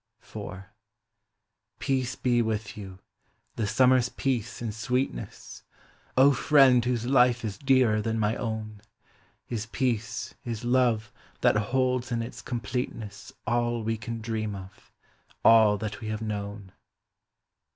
[0.19, 0.53] FAX VOBISCUM.
[0.53, 0.65] IV.
[1.77, 2.97] Peace be with you—
[3.55, 5.61] the summer's peace and sweet ness!
[6.17, 8.81] O friend whose life is dearer than my own!
[9.45, 14.91] His peace, His love, that holds in its completeness All we can dream of—
[15.45, 16.71] all that we have known.